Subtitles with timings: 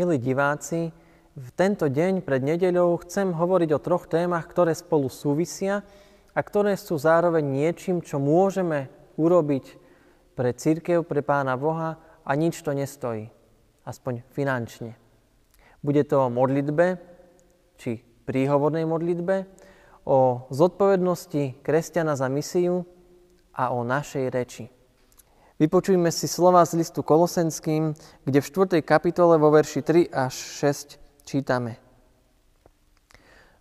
[0.00, 0.96] Milí diváci,
[1.36, 5.84] v tento deň pred nedeľou chcem hovoriť o troch témach, ktoré spolu súvisia
[6.32, 8.88] a ktoré sú zároveň niečím, čo môžeme
[9.20, 9.76] urobiť
[10.32, 13.28] pre církev, pre Pána Boha a nič to nestojí,
[13.84, 14.96] aspoň finančne.
[15.84, 16.96] Bude to o modlitbe,
[17.76, 19.44] či príhovornej modlitbe,
[20.08, 22.88] o zodpovednosti kresťana za misiu
[23.52, 24.72] a o našej reči.
[25.60, 27.92] Vypočujme si slova z listu Kolosenským,
[28.24, 28.80] kde v 4.
[28.80, 30.96] kapitole vo verši 3 až 6
[31.28, 31.76] čítame.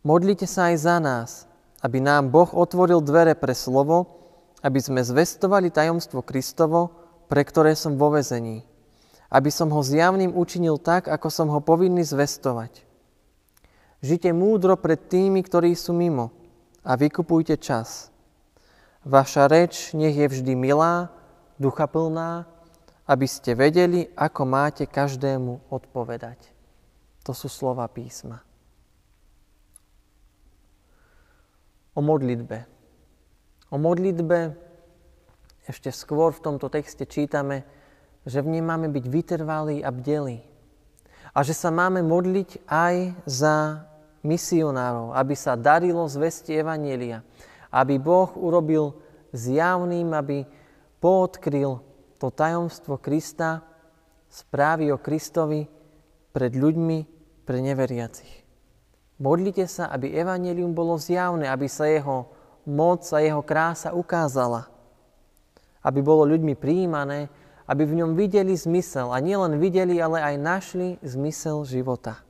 [0.00, 1.44] Modlite sa aj za nás,
[1.84, 4.08] aby nám Boh otvoril dvere pre slovo,
[4.64, 6.96] aby sme zvestovali tajomstvo Kristovo,
[7.28, 8.64] pre ktoré som vo vezení,
[9.28, 12.88] aby som ho zjavným učinil tak, ako som ho povinný zvestovať.
[14.00, 16.32] Žite múdro pred tými, ktorí sú mimo
[16.88, 18.08] a vykupujte čas.
[19.04, 21.12] Vaša reč nech je vždy milá,
[21.62, 22.50] ducha plná,
[23.06, 26.38] aby ste vedeli, ako máte každému odpovedať.
[27.22, 28.42] To sú slova písma.
[31.94, 32.66] O modlitbe.
[33.70, 34.58] O modlitbe
[35.68, 37.62] ešte skôr v tomto texte čítame,
[38.26, 40.42] že v nej máme byť vytrvalí a bdelí.
[41.32, 43.86] A že sa máme modliť aj za
[44.26, 47.22] misionárov, aby sa darilo zvesti Evanielia,
[47.70, 48.94] aby Boh urobil
[49.32, 50.44] zjavným, aby
[51.02, 51.82] poodkryl
[52.22, 53.66] to tajomstvo Krista,
[54.30, 55.66] správy o Kristovi
[56.30, 56.98] pred ľuďmi,
[57.42, 58.46] pre neveriacich.
[59.18, 62.30] Modlite sa, aby evanelium bolo zjavné, aby sa jeho
[62.62, 64.70] moc a jeho krása ukázala.
[65.82, 67.26] Aby bolo ľuďmi prijímané,
[67.66, 69.10] aby v ňom videli zmysel.
[69.10, 72.22] A nielen videli, ale aj našli zmysel života.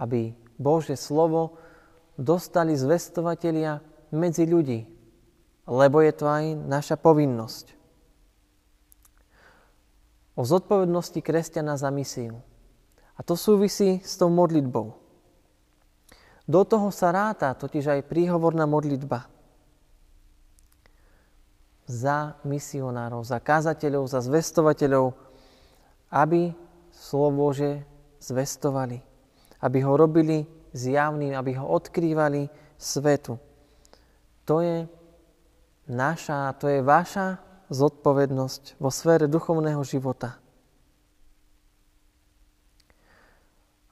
[0.00, 1.60] Aby Bože slovo
[2.16, 4.93] dostali zvestovatelia medzi ľudí,
[5.64, 7.72] lebo je to aj naša povinnosť.
[10.34, 12.42] O zodpovednosti kresťana za misiu.
[13.14, 14.98] A to súvisí s tou modlitbou.
[16.44, 19.30] Do toho sa ráta totiž aj príhovorná modlitba.
[21.86, 25.14] Za misionárov, za kázateľov, za zvestovateľov,
[26.10, 26.52] aby
[26.90, 27.86] slovo Bože
[28.18, 29.00] zvestovali.
[29.62, 30.44] Aby ho robili
[30.74, 33.38] zjavným, aby ho odkrývali svetu.
[34.44, 34.84] To je
[35.88, 37.40] naša, to je vaša
[37.72, 40.36] zodpovednosť vo sfére duchovného života.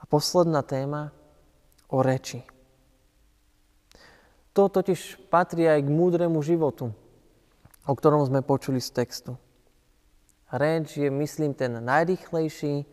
[0.00, 1.12] A posledná téma
[1.88, 2.44] o reči.
[4.52, 6.92] To totiž patrí aj k múdremu životu,
[7.88, 9.32] o ktorom sme počuli z textu.
[10.52, 12.84] Reč je, myslím, ten najrychlejší,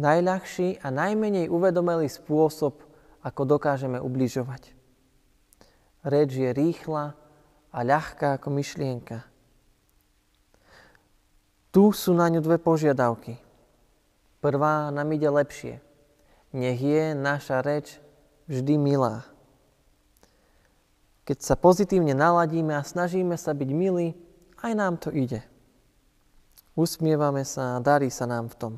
[0.00, 2.80] najľahší a najmenej uvedomelý spôsob,
[3.20, 4.72] ako dokážeme ubližovať.
[6.04, 7.16] Reč je rýchla,
[7.74, 9.26] a ľahká ako myšlienka.
[11.74, 13.34] Tu sú na ňu dve požiadavky.
[14.38, 15.82] Prvá nám ide lepšie.
[16.54, 17.98] Nech je naša reč
[18.46, 19.26] vždy milá.
[21.26, 24.14] Keď sa pozitívne naladíme a snažíme sa byť milí,
[24.62, 25.42] aj nám to ide.
[26.78, 28.72] Usmievame sa a darí sa nám v tom.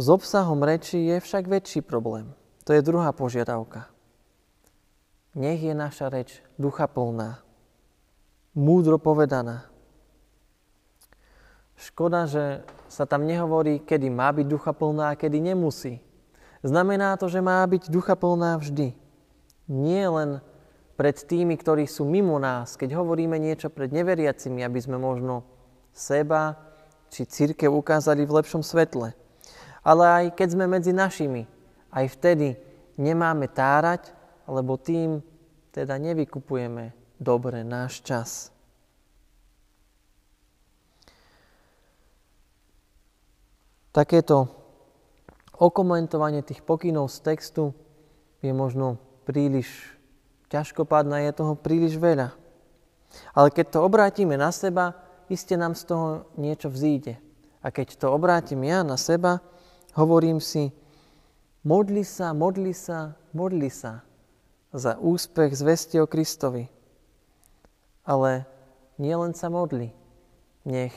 [0.00, 2.32] S obsahom reči je však väčší problém.
[2.64, 3.95] To je druhá požiadavka.
[5.36, 7.44] Nech je naša reč ducha plná,
[8.56, 9.68] múdro povedaná.
[11.76, 16.00] Škoda, že sa tam nehovorí, kedy má byť ducha plná a kedy nemusí.
[16.64, 18.96] Znamená to, že má byť ducha plná vždy.
[19.68, 20.40] Nie len
[20.96, 25.44] pred tými, ktorí sú mimo nás, keď hovoríme niečo pred neveriacimi, aby sme možno
[25.92, 26.56] seba
[27.12, 29.12] či církev ukázali v lepšom svetle.
[29.84, 31.44] Ale aj keď sme medzi našimi,
[31.92, 32.56] aj vtedy
[32.96, 34.15] nemáme tárať,
[34.46, 35.20] lebo tým
[35.74, 38.54] teda nevykupujeme dobre náš čas.
[43.92, 44.48] Takéto
[45.56, 47.64] okomentovanie tých pokynov z textu
[48.44, 49.96] je možno príliš
[50.52, 52.36] ťažkopádne, je toho príliš veľa.
[53.32, 54.92] Ale keď to obrátime na seba,
[55.32, 57.16] iste nám z toho niečo vzíde.
[57.64, 59.40] A keď to obrátim ja na seba,
[59.96, 60.70] hovorím si,
[61.64, 64.06] modli sa, modli sa, modli sa
[64.76, 66.68] za úspech zvesti o Kristovi.
[68.04, 68.44] Ale
[69.00, 69.96] nielen sa modli.
[70.68, 70.92] Nech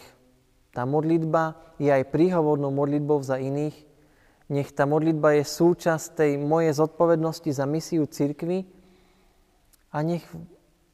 [0.76, 3.74] tá modlitba je aj príhovornou modlitbou za iných.
[4.52, 8.68] Nech tá modlitba je súčasť tej mojej zodpovednosti za misiu cirkvy.
[9.90, 10.28] A nech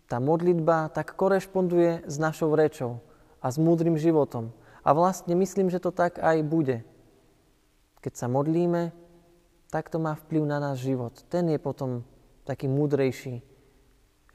[0.06, 3.02] tá modlitba tak korešponduje s našou rečou
[3.42, 4.54] a s múdrym životom.
[4.86, 6.86] A vlastne myslím, že to tak aj bude.
[8.06, 8.94] Keď sa modlíme,
[9.74, 11.26] tak to má vplyv na náš život.
[11.28, 12.06] Ten je potom
[12.46, 13.42] taký múdrejší.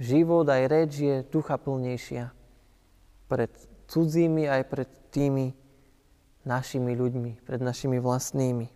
[0.00, 2.34] Život aj reč je ducha plnejšia
[3.30, 3.52] pred
[3.86, 5.54] cudzími aj pred tými
[6.42, 8.66] našimi ľuďmi, pred našimi vlastnými.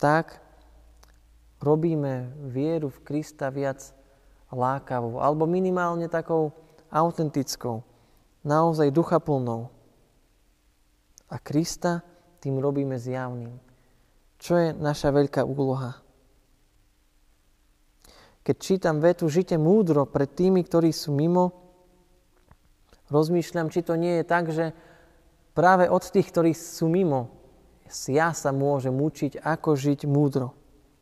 [0.00, 0.40] Tak
[1.60, 3.92] robíme vieru v Krista viac
[4.52, 6.52] lákavou, alebo minimálne takou
[6.88, 7.84] autentickou,
[8.46, 9.68] naozaj duchaplnou.
[11.28, 12.04] A Krista
[12.38, 13.56] tým robíme zjavným.
[14.38, 16.03] Čo je naša veľká úloha?
[18.44, 21.56] Keď čítam vetu Žite múdro pred tými, ktorí sú mimo,
[23.08, 24.76] rozmýšľam, či to nie je tak, že
[25.56, 27.32] práve od tých, ktorí sú mimo,
[27.88, 30.52] ja sa môžem učiť, ako žiť múdro.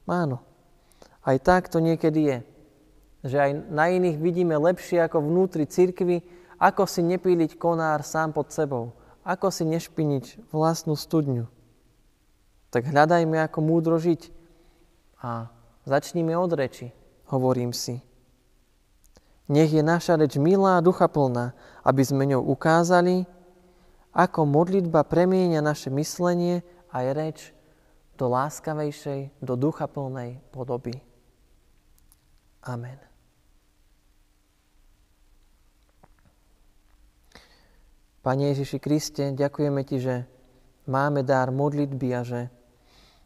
[0.06, 0.38] Áno.
[1.26, 2.38] Aj tak to niekedy je.
[3.26, 6.22] Že aj na iných vidíme lepšie ako vnútri cirkvy,
[6.62, 8.94] ako si nepíliť konár sám pod sebou,
[9.26, 11.50] ako si nešpiniť vlastnú studňu.
[12.70, 14.30] Tak hľadajme, ako múdro žiť
[15.22, 15.50] a
[15.86, 17.01] začníme od reči
[17.32, 18.04] hovorím si.
[19.48, 23.24] Nech je naša reč milá a duchaplná, aby sme ňou ukázali,
[24.12, 26.60] ako modlitba premieňa naše myslenie
[26.92, 27.38] aj reč
[28.20, 31.00] do láskavejšej, do duchaplnej podoby.
[32.62, 33.00] Amen.
[38.22, 40.16] Pane Ježiši Kriste, ďakujeme Ti, že
[40.86, 42.40] máme dar modlitby a že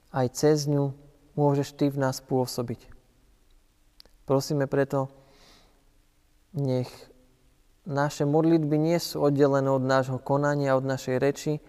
[0.08, 0.96] aj cez ňu
[1.36, 2.95] môžeš Ty v nás pôsobiť.
[4.26, 5.06] Prosíme preto,
[6.50, 6.90] nech
[7.86, 11.62] naše modlitby nie sú oddelené od nášho konania, od našej reči,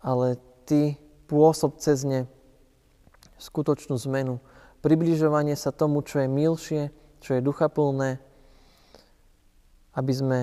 [0.00, 0.96] ale Ty
[1.28, 2.24] pôsob cez ne
[3.36, 4.40] skutočnú zmenu,
[4.80, 6.82] približovanie sa tomu, čo je milšie,
[7.20, 8.16] čo je duchaplné,
[9.92, 10.40] aby sme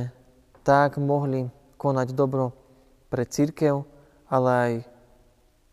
[0.62, 1.50] tak mohli
[1.82, 2.54] konať dobro
[3.10, 3.82] pre církev,
[4.30, 4.74] ale aj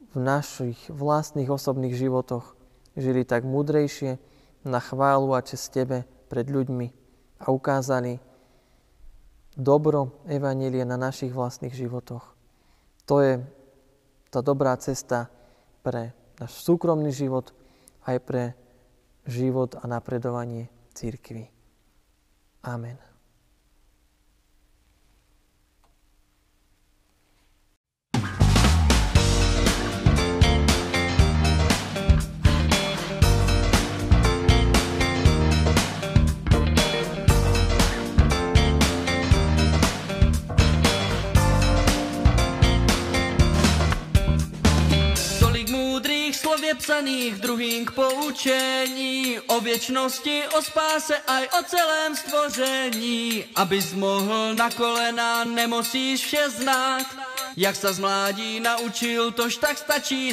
[0.09, 2.57] v našich vlastných osobných životoch.
[2.97, 4.17] Žili tak múdrejšie,
[4.69, 6.87] na chválu a čest Tebe pred ľuďmi
[7.41, 8.21] a ukázali
[9.57, 12.37] dobro Evanílie na našich vlastných životoch.
[13.09, 13.41] To je
[14.29, 15.33] tá dobrá cesta
[15.81, 17.51] pre náš súkromný život,
[18.05, 18.43] aj pre
[19.25, 21.49] život a napredovanie církvy.
[22.63, 23.18] Amen.
[46.89, 53.45] Je psaných druhým k poučení o věčnosti, o spáse aj o celém stvoření.
[53.55, 57.05] Abys mohl na kolena, nemusíš vše znát.
[57.57, 60.33] Jak sa z mládí naučil, tož tak stačí